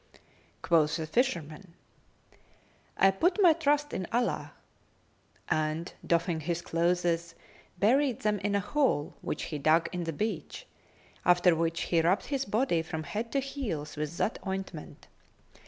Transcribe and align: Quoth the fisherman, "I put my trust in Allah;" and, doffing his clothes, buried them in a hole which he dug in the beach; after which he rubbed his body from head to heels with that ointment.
Quoth 0.63 0.95
the 0.97 1.05
fisherman, 1.05 1.75
"I 2.97 3.11
put 3.11 3.39
my 3.39 3.53
trust 3.53 3.93
in 3.93 4.07
Allah;" 4.11 4.53
and, 5.47 5.93
doffing 6.03 6.39
his 6.39 6.63
clothes, 6.63 7.35
buried 7.77 8.21
them 8.21 8.39
in 8.39 8.55
a 8.55 8.59
hole 8.59 9.13
which 9.21 9.43
he 9.43 9.59
dug 9.59 9.89
in 9.91 10.05
the 10.05 10.11
beach; 10.13 10.65
after 11.23 11.55
which 11.55 11.81
he 11.81 12.01
rubbed 12.01 12.25
his 12.25 12.45
body 12.45 12.81
from 12.81 13.03
head 13.03 13.31
to 13.33 13.39
heels 13.39 13.95
with 13.95 14.17
that 14.17 14.39
ointment. 14.47 15.07